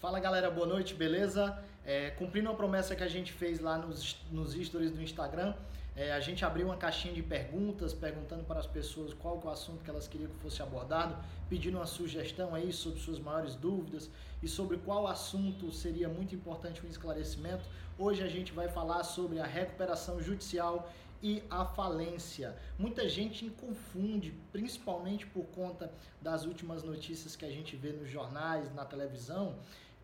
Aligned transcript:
Fala 0.00 0.20
galera, 0.20 0.48
boa 0.48 0.64
noite, 0.64 0.94
beleza? 0.94 1.58
É, 1.84 2.10
cumprindo 2.10 2.48
a 2.48 2.54
promessa 2.54 2.94
que 2.94 3.02
a 3.02 3.08
gente 3.08 3.32
fez 3.32 3.58
lá 3.58 3.76
nos, 3.76 4.16
nos 4.30 4.52
stories 4.52 4.92
do 4.92 5.02
Instagram, 5.02 5.54
é, 5.96 6.12
a 6.12 6.20
gente 6.20 6.44
abriu 6.44 6.66
uma 6.66 6.76
caixinha 6.76 7.12
de 7.12 7.20
perguntas, 7.20 7.92
perguntando 7.92 8.44
para 8.44 8.60
as 8.60 8.66
pessoas 8.66 9.12
qual 9.12 9.40
é 9.42 9.46
o 9.46 9.50
assunto 9.50 9.82
que 9.82 9.90
elas 9.90 10.06
queriam 10.06 10.30
que 10.30 10.36
fosse 10.36 10.62
abordado, 10.62 11.16
pedindo 11.50 11.78
uma 11.78 11.86
sugestão 11.86 12.54
aí 12.54 12.72
sobre 12.72 13.00
suas 13.00 13.18
maiores 13.18 13.56
dúvidas 13.56 14.08
e 14.40 14.46
sobre 14.46 14.76
qual 14.76 15.08
assunto 15.08 15.72
seria 15.72 16.08
muito 16.08 16.32
importante 16.32 16.80
um 16.86 16.88
esclarecimento. 16.88 17.64
Hoje 17.98 18.22
a 18.22 18.28
gente 18.28 18.52
vai 18.52 18.68
falar 18.68 19.02
sobre 19.02 19.40
a 19.40 19.46
recuperação 19.46 20.22
judicial 20.22 20.88
e 21.20 21.42
a 21.50 21.64
falência. 21.64 22.56
Muita 22.78 23.08
gente 23.08 23.50
confunde, 23.50 24.32
principalmente 24.52 25.26
por 25.26 25.44
conta 25.46 25.92
das 26.22 26.44
últimas 26.44 26.82
notícias 26.82 27.34
que 27.34 27.44
a 27.44 27.50
gente 27.50 27.74
vê 27.76 27.90
nos 27.90 28.08
jornais, 28.08 28.72
na 28.74 28.84
televisão, 28.84 29.56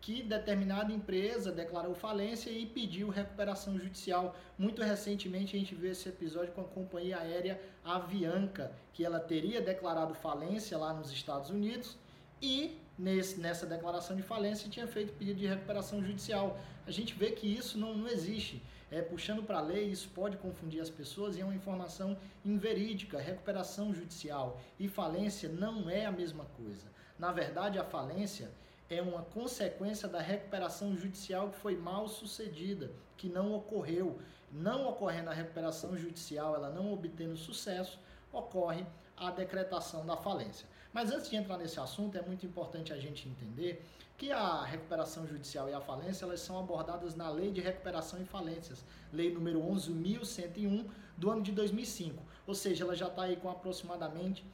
que 0.05 0.21
determinada 0.21 0.93
empresa 0.93 1.51
declarou 1.51 1.95
falência 1.95 2.51
e 2.51 2.63
pediu 2.63 3.09
recuperação 3.09 3.75
judicial. 3.75 4.35
Muito 4.55 4.83
recentemente 4.83 5.55
a 5.55 5.59
gente 5.59 5.73
viu 5.73 5.91
esse 5.91 6.07
episódio 6.07 6.53
com 6.53 6.61
a 6.61 6.65
companhia 6.65 7.17
aérea 7.17 7.59
Avianca, 7.83 8.71
que 8.93 9.03
ela 9.03 9.19
teria 9.19 9.59
declarado 9.59 10.13
falência 10.13 10.77
lá 10.77 10.93
nos 10.93 11.11
Estados 11.11 11.49
Unidos 11.49 11.97
e 12.39 12.79
nesse, 12.95 13.39
nessa 13.39 13.65
declaração 13.65 14.15
de 14.15 14.21
falência 14.21 14.69
tinha 14.69 14.85
feito 14.85 15.11
pedido 15.13 15.39
de 15.39 15.47
recuperação 15.47 16.03
judicial. 16.03 16.59
A 16.85 16.91
gente 16.91 17.15
vê 17.15 17.31
que 17.31 17.47
isso 17.47 17.75
não, 17.75 17.97
não 17.97 18.07
existe. 18.07 18.61
É, 18.91 19.01
puxando 19.01 19.41
para 19.41 19.57
a 19.57 19.61
lei, 19.61 19.85
isso 19.85 20.09
pode 20.09 20.37
confundir 20.37 20.81
as 20.81 20.89
pessoas 20.91 21.35
e 21.35 21.41
é 21.41 21.43
uma 21.43 21.55
informação 21.55 22.15
inverídica. 22.45 23.19
Recuperação 23.19 23.91
judicial 23.91 24.61
e 24.79 24.87
falência 24.87 25.49
não 25.49 25.89
é 25.89 26.05
a 26.05 26.11
mesma 26.11 26.45
coisa. 26.45 26.85
Na 27.17 27.31
verdade, 27.31 27.79
a 27.79 27.83
falência 27.83 28.51
é 28.89 29.01
uma 29.01 29.23
consequência 29.23 30.07
da 30.07 30.19
recuperação 30.19 30.95
judicial 30.95 31.49
que 31.49 31.57
foi 31.57 31.75
mal 31.75 32.07
sucedida, 32.07 32.91
que 33.17 33.27
não 33.27 33.53
ocorreu. 33.53 34.19
Não 34.51 34.87
ocorrendo 34.87 35.29
a 35.29 35.33
recuperação 35.33 35.97
judicial, 35.97 36.55
ela 36.55 36.69
não 36.69 36.93
obtendo 36.93 37.35
sucesso, 37.35 37.99
ocorre 38.31 38.85
a 39.17 39.31
decretação 39.31 40.05
da 40.05 40.15
falência. 40.15 40.67
Mas 40.93 41.11
antes 41.11 41.29
de 41.29 41.35
entrar 41.35 41.57
nesse 41.57 41.79
assunto, 41.79 42.17
é 42.17 42.21
muito 42.21 42.45
importante 42.45 42.93
a 42.93 42.97
gente 42.97 43.27
entender 43.27 43.83
que 44.17 44.31
a 44.31 44.63
recuperação 44.63 45.27
judicial 45.27 45.67
e 45.67 45.73
a 45.73 45.81
falência 45.81 46.23
elas 46.23 46.39
são 46.39 46.57
abordadas 46.57 47.15
na 47.15 47.29
Lei 47.29 47.51
de 47.51 47.59
Recuperação 47.59 48.21
e 48.21 48.25
Falências, 48.25 48.85
Lei 49.11 49.33
número 49.33 49.59
11.101 49.61 50.85
do 51.17 51.29
ano 51.29 51.41
de 51.41 51.51
2005. 51.51 52.23
Ou 52.47 52.55
seja, 52.55 52.85
ela 52.85 52.95
já 52.95 53.07
está 53.07 53.23
aí 53.23 53.35
com 53.35 53.49
aproximadamente 53.49 54.45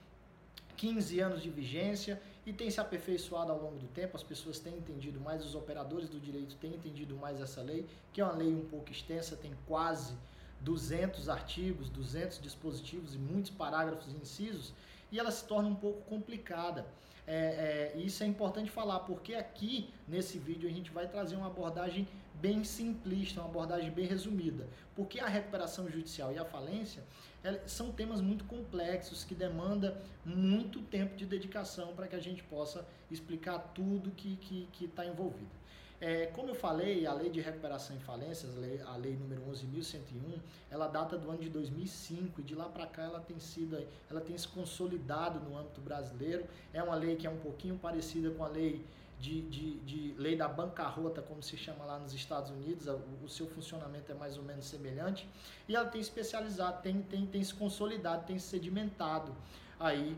15 0.77 1.19
anos 1.19 1.43
de 1.43 1.49
vigência 1.49 2.19
e 2.51 2.53
tem 2.53 2.69
se 2.69 2.81
aperfeiçoado 2.81 3.49
ao 3.49 3.57
longo 3.57 3.77
do 3.77 3.87
tempo, 3.87 4.17
as 4.17 4.23
pessoas 4.23 4.59
têm 4.59 4.75
entendido 4.75 5.21
mais, 5.21 5.45
os 5.45 5.55
operadores 5.55 6.09
do 6.09 6.19
direito 6.19 6.57
têm 6.57 6.75
entendido 6.75 7.15
mais 7.15 7.39
essa 7.39 7.61
lei, 7.61 7.87
que 8.11 8.19
é 8.19 8.25
uma 8.25 8.33
lei 8.33 8.53
um 8.53 8.65
pouco 8.65 8.91
extensa, 8.91 9.37
tem 9.37 9.53
quase 9.65 10.13
200 10.59 11.29
artigos, 11.29 11.89
200 11.89 12.41
dispositivos 12.41 13.15
e 13.15 13.17
muitos 13.17 13.51
parágrafos 13.51 14.11
e 14.11 14.17
incisos, 14.17 14.73
e 15.11 15.19
ela 15.19 15.31
se 15.31 15.45
torna 15.45 15.67
um 15.67 15.75
pouco 15.75 16.01
complicada. 16.03 16.85
É, 17.27 17.93
é, 17.95 17.99
isso 17.99 18.23
é 18.23 18.27
importante 18.27 18.69
falar, 18.69 19.01
porque 19.01 19.35
aqui 19.35 19.93
nesse 20.07 20.37
vídeo 20.37 20.67
a 20.67 20.71
gente 20.71 20.91
vai 20.91 21.07
trazer 21.07 21.35
uma 21.35 21.47
abordagem 21.47 22.07
bem 22.35 22.63
simplista, 22.63 23.39
uma 23.41 23.49
abordagem 23.49 23.91
bem 23.91 24.05
resumida. 24.05 24.67
Porque 24.95 25.19
a 25.19 25.27
recuperação 25.27 25.89
judicial 25.89 26.33
e 26.33 26.39
a 26.39 26.45
falência 26.45 27.03
são 27.65 27.91
temas 27.91 28.21
muito 28.21 28.43
complexos 28.45 29.23
que 29.23 29.33
demandam 29.33 29.95
muito 30.25 30.81
tempo 30.81 31.15
de 31.15 31.25
dedicação 31.25 31.93
para 31.95 32.07
que 32.07 32.15
a 32.15 32.19
gente 32.19 32.43
possa 32.43 32.85
explicar 33.09 33.59
tudo 33.73 34.11
que 34.11 34.33
está 34.33 34.67
que, 34.73 34.89
que 34.89 35.07
envolvido. 35.07 35.61
É, 36.01 36.25
como 36.25 36.49
eu 36.49 36.55
falei, 36.55 37.05
a 37.05 37.13
lei 37.13 37.29
de 37.29 37.39
recuperação 37.39 37.95
e 37.95 37.99
falências, 37.99 38.57
a 38.57 38.59
lei, 38.59 38.81
a 38.81 38.95
lei 38.97 39.15
número 39.15 39.43
11.101, 39.43 40.39
ela 40.71 40.87
data 40.87 41.15
do 41.15 41.29
ano 41.29 41.39
de 41.39 41.49
2005 41.49 42.41
e 42.41 42.43
de 42.43 42.55
lá 42.55 42.65
para 42.65 42.87
cá 42.87 43.03
ela 43.03 43.19
tem 43.19 43.39
sido, 43.39 43.77
ela 44.09 44.19
tem 44.19 44.35
se 44.35 44.47
consolidado 44.47 45.39
no 45.39 45.55
âmbito 45.55 45.79
brasileiro. 45.79 46.43
É 46.73 46.81
uma 46.81 46.95
lei 46.95 47.15
que 47.15 47.27
é 47.27 47.29
um 47.29 47.37
pouquinho 47.37 47.77
parecida 47.77 48.31
com 48.31 48.43
a 48.43 48.47
lei 48.47 48.83
de, 49.19 49.41
de, 49.43 49.79
de, 49.81 50.13
lei 50.17 50.35
da 50.35 50.47
bancarrota, 50.47 51.21
como 51.21 51.43
se 51.43 51.55
chama 51.55 51.85
lá 51.85 51.99
nos 51.99 52.11
Estados 52.15 52.49
Unidos, 52.49 52.87
o, 52.87 52.99
o, 53.23 53.29
seu 53.29 53.45
funcionamento 53.45 54.11
é 54.11 54.15
mais 54.15 54.35
ou 54.35 54.43
menos 54.43 54.65
semelhante, 54.65 55.29
e 55.69 55.75
ela 55.75 55.87
tem 55.87 56.01
especializado, 56.01 56.81
tem, 56.81 57.03
tem, 57.03 57.27
tem 57.27 57.43
se 57.43 57.53
consolidado, 57.53 58.25
tem 58.25 58.39
se 58.39 58.47
sedimentado 58.47 59.31
aí 59.79 60.17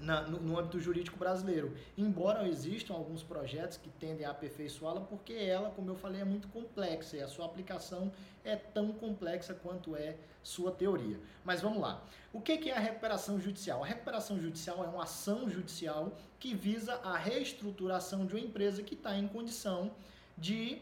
na, 0.00 0.22
no, 0.22 0.40
no, 0.40 0.58
âmbito 0.58 0.78
jurídico 0.78 1.18
brasileiro. 1.18 1.74
Embora 1.96 2.46
existam 2.48 2.94
alguns 2.94 3.22
projetos 3.22 3.76
que 3.76 3.88
tendem 3.90 4.26
a 4.26 4.30
aperfeiçoá-la, 4.30 5.00
porque 5.00 5.32
ela, 5.32 5.70
como 5.70 5.90
eu 5.90 5.94
falei, 5.94 6.20
é 6.20 6.24
muito 6.24 6.48
complexa 6.48 7.16
e 7.16 7.22
a 7.22 7.28
sua 7.28 7.46
aplicação 7.46 8.12
é 8.44 8.56
tão 8.56 8.92
complexa 8.92 9.54
quanto 9.54 9.96
é 9.96 10.16
sua 10.42 10.70
teoria. 10.70 11.18
Mas 11.44 11.60
vamos 11.60 11.80
lá. 11.80 12.02
O 12.32 12.40
que 12.40 12.70
é 12.70 12.76
a 12.76 12.80
recuperação 12.80 13.40
judicial? 13.40 13.82
A 13.82 13.86
recuperação 13.86 14.40
judicial 14.40 14.84
é 14.84 14.88
uma 14.88 15.04
ação 15.04 15.48
judicial 15.48 16.16
que 16.38 16.54
visa 16.54 16.94
a 17.04 17.16
reestruturação 17.16 18.26
de 18.26 18.34
uma 18.34 18.40
empresa 18.40 18.82
que 18.82 18.94
está 18.94 19.16
em 19.16 19.28
condição 19.28 19.90
de 20.36 20.80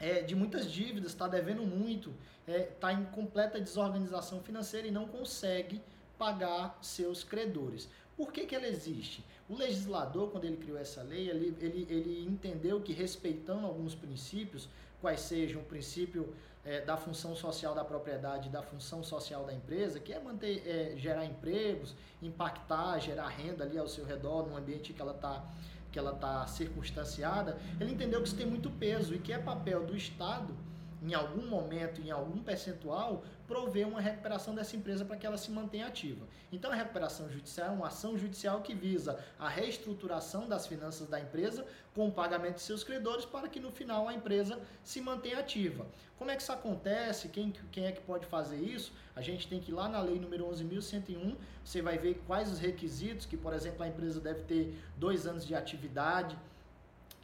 é, 0.00 0.22
de 0.22 0.34
muitas 0.34 0.70
dívidas, 0.70 1.10
está 1.10 1.26
devendo 1.26 1.64
muito, 1.64 2.14
está 2.46 2.52
é, 2.52 2.62
tá 2.62 2.92
em 2.92 3.04
completa 3.06 3.60
desorganização 3.60 4.40
financeira 4.40 4.86
e 4.86 4.90
não 4.90 5.08
consegue 5.08 5.82
pagar 6.16 6.78
seus 6.82 7.22
credores. 7.22 7.88
Por 8.18 8.32
que, 8.32 8.46
que 8.46 8.56
ela 8.56 8.66
existe? 8.66 9.24
O 9.48 9.54
legislador, 9.54 10.32
quando 10.32 10.44
ele 10.44 10.56
criou 10.56 10.76
essa 10.76 11.02
lei, 11.02 11.30
ele, 11.30 11.56
ele, 11.60 11.86
ele 11.88 12.26
entendeu 12.28 12.80
que 12.80 12.92
respeitando 12.92 13.64
alguns 13.64 13.94
princípios, 13.94 14.68
quais 15.00 15.20
sejam 15.20 15.62
o 15.62 15.64
princípio 15.64 16.34
é, 16.64 16.80
da 16.80 16.96
função 16.96 17.36
social 17.36 17.76
da 17.76 17.84
propriedade, 17.84 18.48
da 18.48 18.60
função 18.60 19.04
social 19.04 19.44
da 19.44 19.54
empresa, 19.54 20.00
que 20.00 20.12
é 20.12 20.18
manter, 20.18 20.66
é, 20.66 20.96
gerar 20.96 21.24
empregos, 21.24 21.94
impactar, 22.20 22.98
gerar 22.98 23.28
renda 23.28 23.62
ali 23.62 23.78
ao 23.78 23.86
seu 23.86 24.04
redor, 24.04 24.48
no 24.48 24.56
ambiente 24.56 24.92
que 24.92 25.00
ela 25.00 25.14
está 25.14 25.44
que 25.90 25.98
ela 25.98 26.12
está 26.12 26.46
circunstanciada, 26.46 27.56
ele 27.80 27.92
entendeu 27.92 28.20
que 28.20 28.28
isso 28.28 28.36
tem 28.36 28.44
muito 28.44 28.68
peso 28.68 29.14
e 29.14 29.18
que 29.18 29.32
é 29.32 29.38
papel 29.38 29.86
do 29.86 29.96
Estado 29.96 30.54
em 31.02 31.14
algum 31.14 31.46
momento, 31.46 32.00
em 32.00 32.10
algum 32.10 32.42
percentual, 32.42 33.24
prover 33.46 33.86
uma 33.86 34.00
recuperação 34.00 34.54
dessa 34.54 34.76
empresa 34.76 35.04
para 35.04 35.16
que 35.16 35.26
ela 35.26 35.36
se 35.36 35.50
mantenha 35.50 35.86
ativa. 35.86 36.26
Então, 36.52 36.70
a 36.70 36.74
recuperação 36.74 37.30
judicial 37.30 37.68
é 37.68 37.70
uma 37.70 37.88
ação 37.88 38.16
judicial 38.18 38.60
que 38.60 38.74
visa 38.74 39.18
a 39.38 39.48
reestruturação 39.48 40.48
das 40.48 40.66
finanças 40.66 41.08
da 41.08 41.20
empresa 41.20 41.66
com 41.94 42.08
o 42.08 42.12
pagamento 42.12 42.56
de 42.56 42.62
seus 42.62 42.84
credores 42.84 43.24
para 43.24 43.48
que 43.48 43.60
no 43.60 43.70
final 43.70 44.08
a 44.08 44.14
empresa 44.14 44.60
se 44.82 45.00
mantenha 45.00 45.38
ativa. 45.38 45.86
Como 46.18 46.30
é 46.30 46.36
que 46.36 46.42
isso 46.42 46.52
acontece? 46.52 47.28
Quem, 47.28 47.52
quem 47.70 47.86
é 47.86 47.92
que 47.92 48.00
pode 48.00 48.26
fazer 48.26 48.56
isso? 48.56 48.92
A 49.14 49.20
gente 49.20 49.46
tem 49.46 49.60
que 49.60 49.70
ir 49.70 49.74
lá 49.74 49.88
na 49.88 50.00
lei 50.00 50.18
número 50.18 50.46
11.101, 50.46 51.36
você 51.64 51.80
vai 51.80 51.96
ver 51.96 52.20
quais 52.26 52.50
os 52.50 52.58
requisitos, 52.58 53.24
que 53.24 53.36
por 53.36 53.52
exemplo 53.52 53.82
a 53.84 53.88
empresa 53.88 54.20
deve 54.20 54.42
ter 54.42 54.76
dois 54.96 55.26
anos 55.26 55.46
de 55.46 55.54
atividade, 55.54 56.36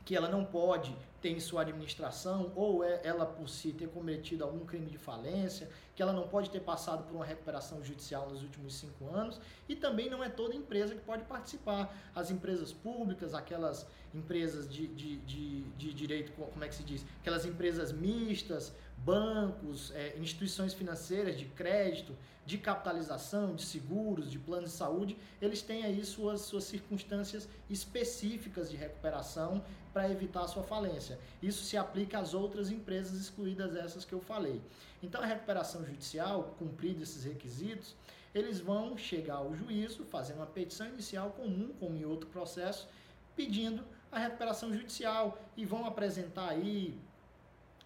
que 0.05 0.15
ela 0.15 0.29
não 0.29 0.45
pode 0.45 0.95
ter 1.21 1.31
em 1.31 1.41
sua 1.41 1.63
administração, 1.63 2.53
ou 2.55 2.85
é 2.85 3.01
ela 3.03 3.25
por 3.25 3.49
si 3.49 3.73
ter 3.73 3.89
cometido 3.89 4.45
algum 4.45 4.67
crime 4.67 4.91
de 4.91 4.99
falência, 4.99 5.71
que 5.97 6.03
ela 6.03 6.13
não 6.13 6.29
pode 6.29 6.51
ter 6.51 6.61
passado 6.61 7.05
por 7.05 7.17
uma 7.17 7.25
recuperação 7.25 7.83
judicial 7.83 8.29
nos 8.29 8.43
últimos 8.43 8.75
cinco 8.75 9.09
anos, 9.09 9.41
e 9.67 9.75
também 9.75 10.11
não 10.11 10.23
é 10.23 10.29
toda 10.29 10.55
empresa 10.55 10.95
que 10.95 11.01
pode 11.01 11.25
participar. 11.25 11.97
As 12.15 12.31
empresas 12.31 12.73
públicas, 12.73 13.33
aquelas 13.33 13.87
empresas 14.15 14.69
de, 14.69 14.87
de, 14.87 15.17
de, 15.19 15.63
de 15.63 15.93
direito, 15.93 16.33
como 16.33 16.65
é 16.65 16.69
que 16.69 16.75
se 16.75 16.83
diz? 16.83 17.05
Aquelas 17.21 17.45
empresas 17.45 17.93
mistas, 17.93 18.73
bancos, 18.99 19.91
é, 19.95 20.17
instituições 20.19 20.73
financeiras 20.73 21.37
de 21.37 21.47
crédito, 21.47 22.17
de 22.47 22.59
capitalização, 22.59 23.55
de 23.55 23.63
seguros, 23.63 24.31
de 24.31 24.39
planos 24.39 24.71
de 24.71 24.77
saúde, 24.77 25.17
eles 25.41 25.63
têm 25.63 25.85
aí 25.85 26.05
suas, 26.05 26.43
suas 26.43 26.65
circunstâncias 26.65 27.49
específicas 27.69 28.71
de 28.71 28.77
recuperação 28.77 29.65
para 29.93 30.11
evitar 30.11 30.43
a 30.43 30.49
sua 30.49 30.63
falência. 30.63 31.19
Isso 31.43 31.65
se 31.65 31.77
aplica 31.77 32.19
às 32.19 32.35
outras 32.35 32.71
empresas 32.71 33.19
excluídas 33.19 33.75
essas 33.77 34.05
que 34.05 34.13
eu 34.13 34.21
falei. 34.21 34.61
Então 35.03 35.23
a 35.23 35.27
recuperação 35.27 35.85
judicial, 35.85 36.55
cumprido 36.59 37.03
esses 37.03 37.25
requisitos, 37.25 37.95
eles 38.35 38.59
vão 38.59 38.97
chegar 38.99 39.37
ao 39.37 39.55
juízo, 39.55 40.05
fazer 40.05 40.35
uma 40.35 40.47
petição 40.47 40.89
inicial 40.89 41.31
comum, 41.31 41.73
como 41.79 41.97
em 41.97 42.05
outro 42.05 42.29
processo, 42.29 42.89
pedindo 43.37 43.85
a 44.15 44.19
recuperação 44.19 44.73
judicial 44.73 45.39
e 45.57 45.65
vão 45.65 45.85
apresentar 45.85 46.51
aí 46.51 46.99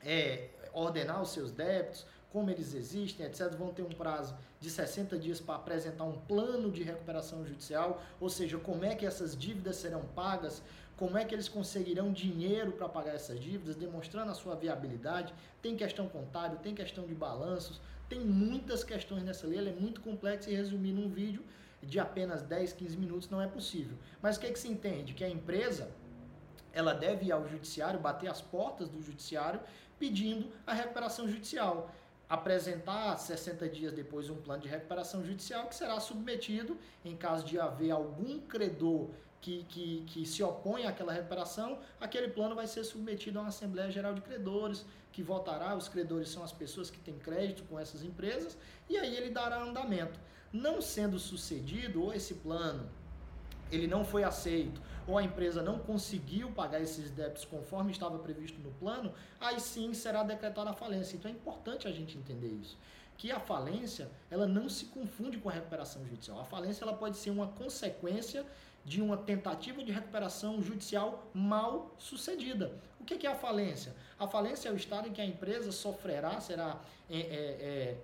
é, 0.05 0.49
ordenar 0.73 1.23
os 1.23 1.31
seus 1.31 1.51
débitos, 1.51 2.07
como 2.31 2.51
eles 2.51 2.75
existem, 2.75 3.25
etc., 3.25 3.51
vão 3.57 3.73
ter 3.73 3.83
um 3.83 3.89
prazo 3.89 4.37
de 4.61 4.69
60 4.69 5.19
dias 5.19 5.41
para 5.41 5.55
apresentar 5.55 6.05
um 6.05 6.19
plano 6.19 6.71
de 6.71 6.83
recuperação 6.83 7.45
judicial, 7.47 8.03
ou 8.21 8.29
seja, 8.29 8.59
como 8.59 8.85
é 8.85 8.95
que 8.95 9.07
essas 9.07 9.37
dívidas 9.37 9.77
serão 9.77 10.03
pagas, 10.15 10.63
como 10.97 11.17
é 11.17 11.25
que 11.25 11.35
eles 11.35 11.49
conseguirão 11.49 12.13
dinheiro 12.13 12.73
para 12.73 12.89
pagar 12.89 13.15
essas 13.15 13.41
dívidas, 13.41 13.77
demonstrando 13.77 14.31
a 14.31 14.35
sua 14.35 14.55
viabilidade. 14.57 15.33
Tem 15.63 15.77
questão 15.77 16.09
contábil, 16.09 16.59
tem 16.59 16.75
questão 16.75 17.07
de 17.07 17.15
balanços, 17.15 17.81
tem 18.09 18.21
muitas 18.21 18.83
questões 18.85 19.23
nessa 19.23 19.47
lei, 19.47 19.59
ela 19.59 19.71
é 19.71 19.75
muito 19.75 20.01
complexa 20.01 20.51
e 20.51 20.55
resumir 20.55 20.93
num 20.93 21.09
vídeo 21.09 21.43
de 21.83 22.01
apenas 22.01 22.43
10, 22.43 22.73
15 22.73 22.97
minutos 22.97 23.31
não 23.31 23.41
é 23.41 23.47
possível. 23.47 23.97
Mas 24.21 24.37
o 24.37 24.41
que, 24.41 24.47
é 24.47 24.51
que 24.51 24.59
se 24.59 24.69
entende? 24.69 25.15
Que 25.15 25.25
a 25.25 25.29
empresa 25.29 25.89
ela 26.79 26.95
deve 26.95 27.27
ir 27.27 27.33
ao 27.33 27.47
judiciário, 27.47 27.99
bater 27.99 28.31
as 28.31 28.41
portas 28.41 28.89
do 28.89 29.03
judiciário 29.03 29.61
pedindo 29.99 30.53
a 30.65 30.73
recuperação 30.73 31.29
judicial. 31.29 31.93
Apresentar 32.29 33.17
60 33.17 33.69
dias 33.69 33.93
depois 33.93 34.31
um 34.31 34.37
plano 34.37 34.63
de 34.63 34.69
recuperação 34.69 35.25
judicial 35.25 35.67
que 35.67 35.75
será 35.75 35.99
submetido 35.99 36.79
em 37.05 37.17
caso 37.17 37.45
de 37.45 37.59
haver 37.59 37.91
algum 37.91 38.39
credor 38.41 39.09
que, 39.41 39.65
que, 39.65 40.05
que 40.07 40.27
se 40.27 40.43
opõe 40.43 40.87
àquela 40.87 41.13
recuperação, 41.13 41.79
aquele 42.01 42.29
plano 42.29 42.55
vai 42.55 42.67
ser 42.67 42.85
submetido 42.85 43.39
a 43.39 43.43
uma 43.43 43.49
Assembleia 43.49 43.91
Geral 43.91 44.15
de 44.15 44.21
Credores, 44.21 44.85
que 45.13 45.23
votará, 45.23 45.75
os 45.77 45.89
credores 45.89 46.29
são 46.29 46.43
as 46.43 46.53
pessoas 46.53 46.91
que 46.91 46.99
têm 46.99 47.19
crédito 47.19 47.65
com 47.65 47.79
essas 47.79 48.03
empresas, 48.05 48.57
e 48.89 48.97
aí 48.97 49.17
ele 49.17 49.31
dará 49.31 49.63
andamento. 49.63 50.19
Não 50.53 50.81
sendo 50.81 51.19
sucedido, 51.19 52.03
ou 52.03 52.13
esse 52.13 52.35
plano 52.35 52.89
ele 53.71 53.87
não 53.87 54.05
foi 54.05 54.25
aceito, 54.25 54.81
ou 55.07 55.17
a 55.17 55.23
empresa 55.23 55.63
não 55.63 55.79
conseguiu 55.79 56.51
pagar 56.53 56.81
esses 56.81 57.11
débitos 57.11 57.45
conforme 57.45 57.91
estava 57.91 58.19
previsto 58.19 58.61
no 58.61 58.71
plano, 58.73 59.13
aí 59.41 59.59
sim 59.59 59.95
será 59.95 60.23
decretada 60.23 60.71
a 60.71 60.75
falência. 60.75 61.17
Então 61.17 61.31
é 61.31 61.35
importante 61.35 61.89
a 61.89 61.93
gente 61.93 62.19
entender 62.19 62.49
isso. 62.49 62.77
Que 63.17 63.33
a 63.33 63.41
falência, 63.41 64.11
ela 64.31 64.47
não 64.47 64.69
se 64.69 64.87
confunde 64.87 65.39
com 65.39 65.49
a 65.49 65.53
recuperação 65.53 66.07
judicial. 66.07 66.39
A 66.39 66.45
falência 66.45 66.85
ela 66.85 66.93
pode 66.93 67.17
ser 67.17 67.31
uma 67.31 67.49
consequência 67.49 68.47
de 68.85 69.03
uma 69.03 69.17
tentativa 69.17 69.83
de 69.83 69.93
recuperação 69.93 70.63
judicial 70.63 71.29
mal 71.35 71.95
sucedida. 71.99 72.73
O 73.01 73.05
que 73.05 73.27
é 73.27 73.31
a 73.31 73.35
falência? 73.35 73.95
A 74.19 74.27
falência 74.27 74.69
é 74.69 74.73
o 74.73 74.77
estado 74.77 75.09
em 75.09 75.13
que 75.13 75.21
a 75.21 75.27
empresa 75.27 75.73
sofrerá, 75.73 76.41
será 76.41 76.81
é, 77.11 77.19
é, 77.19 77.21
é, 77.21 77.97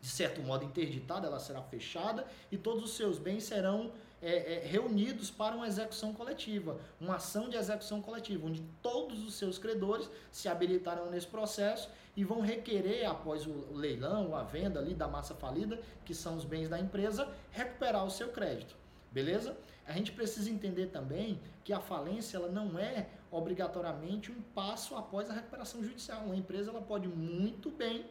de 0.00 0.08
certo 0.08 0.40
modo 0.42 0.64
interditada, 0.64 1.26
ela 1.26 1.38
será 1.38 1.62
fechada 1.62 2.26
e 2.50 2.56
todos 2.56 2.84
os 2.84 2.92
seus 2.92 3.18
bens 3.18 3.44
serão 3.44 3.90
é, 4.22 4.54
é, 4.54 4.66
reunidos 4.66 5.30
para 5.30 5.54
uma 5.54 5.66
execução 5.66 6.12
coletiva, 6.12 6.78
uma 7.00 7.16
ação 7.16 7.48
de 7.48 7.56
execução 7.56 8.02
coletiva, 8.02 8.46
onde 8.46 8.62
todos 8.82 9.24
os 9.24 9.34
seus 9.34 9.58
credores 9.58 10.10
se 10.30 10.48
habilitarão 10.48 11.10
nesse 11.10 11.26
processo 11.26 11.88
e 12.16 12.24
vão 12.24 12.40
requerer, 12.40 13.06
após 13.06 13.46
o 13.46 13.72
leilão, 13.72 14.36
a 14.36 14.42
venda 14.42 14.78
ali 14.78 14.94
da 14.94 15.08
massa 15.08 15.34
falida, 15.34 15.80
que 16.04 16.14
são 16.14 16.36
os 16.36 16.44
bens 16.44 16.68
da 16.68 16.78
empresa, 16.78 17.28
recuperar 17.50 18.04
o 18.04 18.10
seu 18.10 18.28
crédito. 18.28 18.76
Beleza? 19.10 19.56
A 19.86 19.92
gente 19.92 20.12
precisa 20.12 20.50
entender 20.50 20.86
também 20.86 21.40
que 21.64 21.72
a 21.72 21.80
falência 21.80 22.36
ela 22.36 22.48
não 22.48 22.78
é 22.78 23.08
obrigatoriamente 23.30 24.30
um 24.30 24.40
passo 24.54 24.94
após 24.96 25.30
a 25.30 25.32
recuperação 25.32 25.82
judicial. 25.82 26.24
Uma 26.24 26.36
empresa 26.36 26.70
ela 26.70 26.82
pode 26.82 27.08
muito 27.08 27.70
bem 27.70 28.06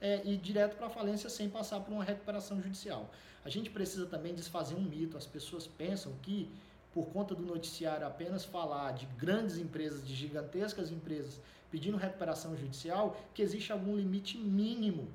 é, 0.00 0.22
ir 0.24 0.36
direto 0.38 0.76
para 0.76 0.86
a 0.86 0.90
falência 0.90 1.28
sem 1.28 1.48
passar 1.48 1.80
por 1.80 1.92
uma 1.92 2.04
recuperação 2.04 2.60
judicial. 2.60 3.10
A 3.44 3.48
gente 3.48 3.70
precisa 3.70 4.06
também 4.06 4.34
desfazer 4.34 4.74
um 4.74 4.82
mito. 4.82 5.16
As 5.16 5.26
pessoas 5.26 5.66
pensam 5.66 6.12
que, 6.22 6.48
por 6.92 7.06
conta 7.06 7.34
do 7.34 7.42
noticiário 7.42 8.06
apenas 8.06 8.44
falar 8.44 8.92
de 8.92 9.06
grandes 9.06 9.56
empresas, 9.58 10.06
de 10.06 10.14
gigantescas 10.14 10.90
empresas 10.90 11.40
pedindo 11.70 11.96
recuperação 11.96 12.56
judicial, 12.56 13.16
que 13.32 13.42
existe 13.42 13.70
algum 13.70 13.96
limite 13.96 14.36
mínimo 14.36 15.08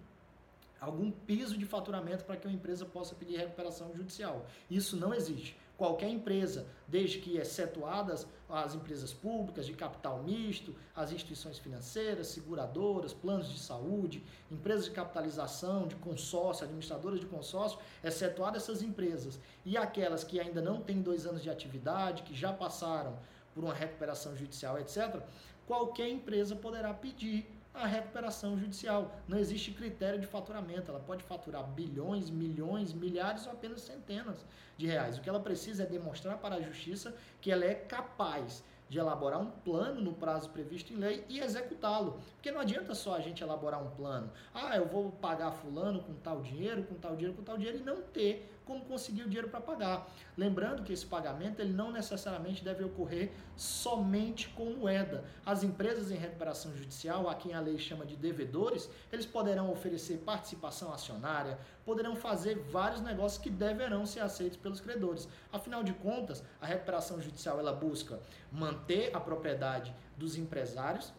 algum 0.79 1.09
piso 1.09 1.57
de 1.57 1.65
faturamento 1.65 2.23
para 2.23 2.37
que 2.37 2.47
uma 2.47 2.53
empresa 2.53 2.85
possa 2.85 3.15
pedir 3.15 3.37
recuperação 3.37 3.91
judicial. 3.95 4.45
Isso 4.69 4.95
não 4.95 5.13
existe. 5.13 5.55
Qualquer 5.77 6.09
empresa, 6.09 6.65
desde 6.87 7.19
que 7.19 7.37
excetuadas 7.37 8.25
as 8.47 8.75
empresas 8.75 9.11
públicas 9.13 9.65
de 9.65 9.73
capital 9.73 10.21
misto, 10.23 10.75
as 10.95 11.11
instituições 11.11 11.57
financeiras, 11.57 12.27
seguradoras, 12.27 13.13
planos 13.13 13.49
de 13.49 13.59
saúde, 13.59 14.23
empresas 14.49 14.85
de 14.85 14.91
capitalização, 14.91 15.87
de 15.87 15.95
consórcio, 15.95 16.63
administradoras 16.63 17.19
de 17.19 17.25
consórcio, 17.25 17.79
excetuadas 18.03 18.63
essas 18.63 18.81
empresas 18.81 19.39
e 19.65 19.75
aquelas 19.75 20.23
que 20.23 20.39
ainda 20.39 20.61
não 20.61 20.79
têm 20.79 21.01
dois 21.01 21.25
anos 21.25 21.43
de 21.43 21.49
atividade, 21.49 22.23
que 22.23 22.35
já 22.35 22.53
passaram 22.53 23.17
por 23.53 23.63
uma 23.63 23.73
recuperação 23.73 24.35
judicial, 24.35 24.79
etc., 24.79 25.21
qualquer 25.65 26.07
empresa 26.09 26.55
poderá 26.55 26.93
pedir 26.93 27.49
a 27.75 27.85
recuperação 27.85 28.57
judicial. 28.57 29.15
Não 29.27 29.37
existe 29.37 29.71
critério 29.71 30.19
de 30.19 30.27
faturamento. 30.27 30.89
Ela 30.89 30.99
pode 30.99 31.23
faturar 31.23 31.63
bilhões, 31.63 32.29
milhões, 32.29 32.93
milhares 32.93 33.45
ou 33.45 33.53
apenas 33.53 33.81
centenas 33.81 34.45
de 34.77 34.87
reais. 34.87 35.17
O 35.17 35.21
que 35.21 35.29
ela 35.29 35.39
precisa 35.39 35.83
é 35.83 35.85
demonstrar 35.85 36.37
para 36.37 36.55
a 36.55 36.61
justiça 36.61 37.15
que 37.41 37.51
ela 37.51 37.65
é 37.65 37.73
capaz 37.73 38.63
de 38.87 38.99
elaborar 38.99 39.41
um 39.41 39.49
plano 39.49 39.99
no 40.01 40.13
prazo 40.13 40.49
previsto 40.49 40.93
em 40.93 40.97
lei 40.97 41.25
e 41.27 41.39
executá-lo. 41.39 42.19
Porque 42.35 42.51
não 42.51 42.61
adianta 42.61 42.93
só 42.93 43.15
a 43.15 43.19
gente 43.19 43.41
elaborar 43.41 43.81
um 43.83 43.89
plano. 43.89 44.31
Ah, 44.53 44.75
eu 44.77 44.87
vou 44.87 45.11
pagar 45.11 45.51
fulano 45.51 46.03
com 46.03 46.13
tal 46.15 46.41
dinheiro, 46.41 46.83
com 46.83 46.95
tal 46.95 47.15
dinheiro, 47.15 47.35
com 47.35 47.43
tal 47.43 47.57
dinheiro 47.57 47.79
e 47.79 47.83
não 47.83 48.01
ter 48.01 48.54
como 48.65 48.85
conseguir 48.85 49.23
o 49.23 49.25
dinheiro 49.25 49.49
para 49.49 49.61
pagar. 49.61 50.11
Lembrando 50.37 50.83
que 50.83 50.91
esse 50.91 51.05
pagamento 51.05 51.61
ele 51.61 51.73
não 51.73 51.91
necessariamente 51.91 52.63
deve 52.63 52.83
ocorrer 52.83 53.31
somente 53.55 54.49
com 54.49 54.71
moeda. 54.71 55.23
As 55.45 55.63
empresas 55.63 56.11
em 56.11 56.15
recuperação 56.15 56.75
judicial, 56.75 57.29
a 57.29 57.35
quem 57.35 57.53
a 57.53 57.59
lei 57.59 57.77
chama 57.77 58.05
de 58.05 58.15
devedores, 58.15 58.89
eles 59.11 59.25
poderão 59.25 59.71
oferecer 59.71 60.17
participação 60.17 60.93
acionária, 60.93 61.57
poderão 61.85 62.15
fazer 62.15 62.55
vários 62.71 63.01
negócios 63.01 63.41
que 63.41 63.49
deverão 63.49 64.05
ser 64.05 64.21
aceitos 64.21 64.57
pelos 64.57 64.81
credores. 64.81 65.27
Afinal 65.53 65.83
de 65.83 65.93
contas, 65.93 66.43
a 66.59 66.65
recuperação 66.65 67.21
judicial 67.21 67.59
ela 67.59 67.73
busca 67.73 68.19
manter 68.51 69.15
a 69.15 69.19
propriedade 69.19 69.93
dos 70.17 70.37
empresários 70.37 71.13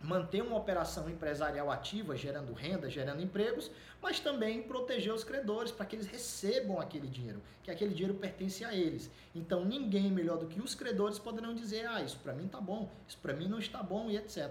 manter 0.00 0.42
uma 0.42 0.56
operação 0.56 1.08
empresarial 1.08 1.70
ativa, 1.70 2.16
gerando 2.16 2.52
renda, 2.52 2.90
gerando 2.90 3.22
empregos, 3.22 3.70
mas 4.02 4.20
também 4.20 4.62
proteger 4.62 5.12
os 5.12 5.24
credores 5.24 5.72
para 5.72 5.86
que 5.86 5.96
eles 5.96 6.06
recebam 6.06 6.78
aquele 6.78 7.06
dinheiro, 7.06 7.40
que 7.62 7.70
aquele 7.70 7.94
dinheiro 7.94 8.14
pertence 8.14 8.64
a 8.64 8.74
eles. 8.74 9.10
Então 9.34 9.64
ninguém 9.64 10.10
melhor 10.10 10.38
do 10.38 10.46
que 10.46 10.60
os 10.60 10.74
credores 10.74 11.18
poderão 11.18 11.54
dizer: 11.54 11.86
"Ah, 11.86 12.02
isso 12.02 12.18
para 12.18 12.34
mim 12.34 12.46
tá 12.46 12.60
bom, 12.60 12.90
isso 13.08 13.18
para 13.18 13.32
mim 13.32 13.48
não 13.48 13.58
está 13.58 13.82
bom" 13.82 14.10
e 14.10 14.16
etc. 14.16 14.50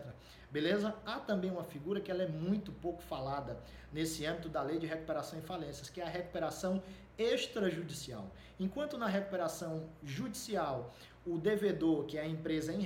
Beleza? 0.50 0.96
Há 1.06 1.20
também 1.20 1.50
uma 1.50 1.64
figura 1.64 2.00
que 2.00 2.12
ela 2.12 2.24
é 2.24 2.28
muito 2.28 2.72
pouco 2.72 3.02
falada 3.02 3.58
nesse 3.92 4.26
âmbito 4.26 4.50
da 4.50 4.62
lei 4.62 4.78
de 4.78 4.86
recuperação 4.86 5.40
e 5.40 5.42
falências, 5.42 5.90
que 5.90 6.00
é 6.00 6.04
a 6.04 6.10
recuperação 6.10 6.82
extrajudicial. 7.18 8.32
Enquanto 8.60 8.98
na 8.98 9.08
recuperação 9.08 9.90
judicial, 10.04 10.94
o 11.26 11.38
devedor, 11.38 12.06
que 12.06 12.18
é 12.18 12.22
a 12.22 12.28
empresa 12.28 12.72
em 12.72 12.82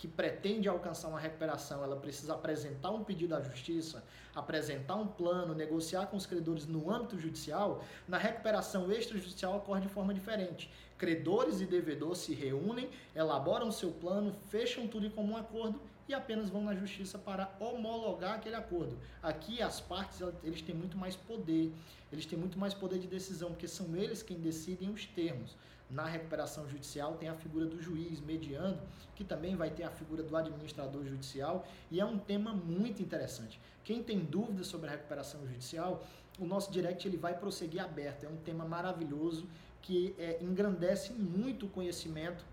que 0.00 0.08
pretende 0.08 0.66
alcançar 0.66 1.08
uma 1.08 1.20
recuperação, 1.20 1.84
ela 1.84 1.94
precisa 1.94 2.32
apresentar 2.32 2.90
um 2.90 3.04
pedido 3.04 3.34
à 3.34 3.40
justiça, 3.42 4.02
apresentar 4.34 4.96
um 4.96 5.06
plano, 5.06 5.54
negociar 5.54 6.06
com 6.06 6.16
os 6.16 6.24
credores 6.24 6.66
no 6.66 6.90
âmbito 6.90 7.18
judicial, 7.18 7.84
na 8.08 8.16
recuperação 8.16 8.90
extrajudicial 8.90 9.58
ocorre 9.58 9.82
de 9.82 9.88
forma 9.88 10.14
diferente. 10.14 10.72
Credores 10.96 11.60
e 11.60 11.66
devedores 11.66 12.20
se 12.20 12.32
reúnem, 12.32 12.88
elaboram 13.14 13.70
seu 13.70 13.90
plano, 13.90 14.32
fecham 14.48 14.88
tudo 14.88 15.04
em 15.04 15.10
comum 15.10 15.36
acordo 15.36 15.78
e 16.08 16.14
apenas 16.14 16.48
vão 16.48 16.64
na 16.64 16.74
justiça 16.74 17.18
para 17.18 17.54
homologar 17.60 18.36
aquele 18.36 18.56
acordo. 18.56 18.96
Aqui 19.22 19.60
as 19.60 19.80
partes 19.82 20.22
eles 20.42 20.62
têm 20.62 20.74
muito 20.74 20.96
mais 20.96 21.14
poder, 21.14 21.74
eles 22.10 22.24
têm 22.24 22.38
muito 22.38 22.58
mais 22.58 22.72
poder 22.72 22.98
de 22.98 23.06
decisão, 23.06 23.50
porque 23.50 23.68
são 23.68 23.94
eles 23.94 24.22
quem 24.22 24.40
decidem 24.40 24.88
os 24.88 25.04
termos 25.04 25.54
na 25.90 26.04
recuperação 26.04 26.68
judicial 26.68 27.14
tem 27.16 27.28
a 27.28 27.34
figura 27.34 27.66
do 27.66 27.80
juiz 27.80 28.20
mediando, 28.20 28.78
que 29.14 29.24
também 29.24 29.56
vai 29.56 29.70
ter 29.70 29.82
a 29.82 29.90
figura 29.90 30.22
do 30.22 30.36
administrador 30.36 31.04
judicial, 31.04 31.66
e 31.90 32.00
é 32.00 32.04
um 32.04 32.18
tema 32.18 32.52
muito 32.52 33.02
interessante. 33.02 33.60
Quem 33.84 34.02
tem 34.02 34.20
dúvidas 34.20 34.66
sobre 34.66 34.88
a 34.88 34.92
recuperação 34.92 35.46
judicial, 35.46 36.04
o 36.38 36.46
nosso 36.46 36.70
direct 36.70 37.06
ele 37.06 37.16
vai 37.16 37.36
prosseguir 37.36 37.82
aberto. 37.82 38.24
É 38.24 38.28
um 38.28 38.36
tema 38.36 38.64
maravilhoso 38.64 39.46
que 39.82 40.14
é, 40.18 40.38
engrandece 40.40 41.12
muito 41.12 41.66
o 41.66 41.68
conhecimento 41.68 42.44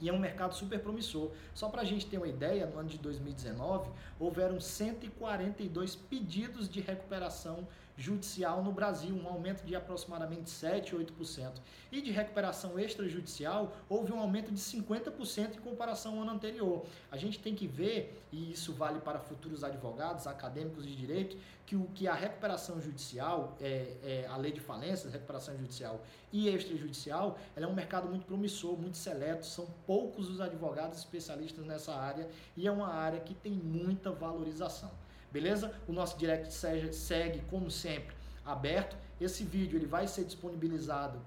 e 0.00 0.08
é 0.08 0.12
um 0.12 0.18
mercado 0.18 0.54
super 0.54 0.80
promissor. 0.80 1.30
Só 1.54 1.68
para 1.68 1.82
a 1.82 1.84
gente 1.84 2.06
ter 2.06 2.18
uma 2.18 2.28
ideia, 2.28 2.66
no 2.66 2.78
ano 2.78 2.88
de 2.88 2.98
2019, 2.98 3.90
houveram 4.18 4.60
142 4.60 5.96
pedidos 5.96 6.68
de 6.68 6.80
recuperação 6.80 7.66
judicial 7.98 8.62
no 8.62 8.70
Brasil, 8.70 9.14
um 9.14 9.26
aumento 9.26 9.64
de 9.64 9.74
aproximadamente 9.74 10.48
7, 10.48 10.94
8%. 10.94 11.52
E 11.90 12.00
de 12.00 12.12
recuperação 12.12 12.78
extrajudicial, 12.78 13.76
houve 13.88 14.12
um 14.12 14.20
aumento 14.20 14.52
de 14.52 14.60
50% 14.60 15.56
em 15.56 15.60
comparação 15.60 16.14
ao 16.14 16.22
ano 16.22 16.30
anterior. 16.30 16.86
A 17.10 17.16
gente 17.16 17.40
tem 17.40 17.56
que 17.56 17.66
ver, 17.66 18.22
e 18.30 18.52
isso 18.52 18.72
vale 18.72 19.00
para 19.00 19.18
futuros 19.18 19.64
advogados, 19.64 20.28
acadêmicos 20.28 20.86
de 20.86 20.94
direito, 20.94 21.36
que 21.66 21.74
o 21.74 21.86
que 21.86 22.06
a 22.06 22.14
recuperação 22.14 22.80
judicial, 22.80 23.56
é, 23.60 23.96
é, 24.02 24.26
a 24.30 24.36
lei 24.36 24.52
de 24.52 24.60
falências, 24.60 25.12
recuperação 25.12 25.56
judicial 25.58 26.00
e 26.32 26.48
extrajudicial, 26.48 27.36
ela 27.56 27.66
é 27.66 27.68
um 27.68 27.74
mercado 27.74 28.08
muito 28.08 28.24
promissor, 28.24 28.78
muito 28.78 28.96
seleto, 28.96 29.44
são 29.44 29.66
poucos 29.86 30.30
os 30.30 30.40
advogados 30.40 30.98
especialistas 30.98 31.66
nessa 31.66 31.94
área 31.94 32.28
e 32.56 32.66
é 32.66 32.70
uma 32.70 32.88
área 32.88 33.18
que 33.18 33.34
tem 33.34 33.52
muita 33.52 34.12
valorização. 34.12 34.90
Beleza? 35.30 35.74
O 35.86 35.92
nosso 35.92 36.16
direct 36.18 36.52
segue, 36.52 37.40
como 37.50 37.70
sempre, 37.70 38.14
aberto. 38.44 38.96
Esse 39.20 39.44
vídeo 39.44 39.78
ele 39.78 39.86
vai 39.86 40.06
ser 40.06 40.24
disponibilizado 40.24 41.20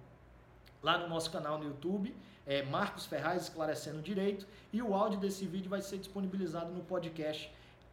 lá 0.82 0.98
no 0.98 1.08
nosso 1.08 1.30
canal 1.30 1.58
no 1.60 1.66
YouTube, 1.66 2.16
é 2.46 2.64
Marcos 2.64 3.06
Ferraz 3.06 3.44
Esclarecendo 3.44 4.02
Direito, 4.02 4.48
e 4.74 4.82
o 4.82 4.96
áudio 4.96 5.20
desse 5.20 5.46
vídeo 5.46 5.70
vai 5.70 5.82
ser 5.82 5.98
disponibilizado 5.98 6.72
no 6.72 6.82
podcast 6.84 7.52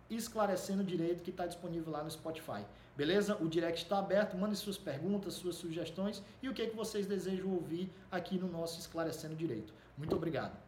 Esclarecendo 0.08 0.82
Direito, 0.82 1.22
que 1.22 1.30
está 1.30 1.46
disponível 1.46 1.92
lá 1.92 2.02
no 2.02 2.10
Spotify. 2.10 2.64
Beleza? 2.96 3.36
O 3.40 3.48
direct 3.48 3.82
está 3.82 3.98
aberto, 3.98 4.36
mande 4.36 4.56
suas 4.56 4.78
perguntas, 4.78 5.34
suas 5.34 5.56
sugestões 5.56 6.22
e 6.42 6.48
o 6.48 6.54
que, 6.54 6.62
é 6.62 6.66
que 6.66 6.74
vocês 6.74 7.06
desejam 7.06 7.52
ouvir 7.52 7.92
aqui 8.10 8.38
no 8.38 8.48
nosso 8.48 8.80
Esclarecendo 8.80 9.36
Direito. 9.36 9.72
Muito 9.96 10.16
obrigado. 10.16 10.67